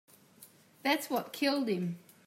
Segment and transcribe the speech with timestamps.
[0.81, 1.99] That's what killed him.